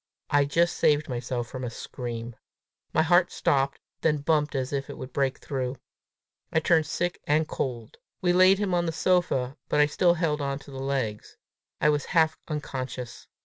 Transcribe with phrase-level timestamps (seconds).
[0.31, 2.35] I just saved myself from a scream.
[2.91, 5.75] My heart stopped, then bumped as if it would break through.
[6.51, 7.97] I turned sick and cold.
[8.19, 11.37] We laid him on the sofa, but I still held on to the legs;
[11.79, 13.27] I was half unconscious.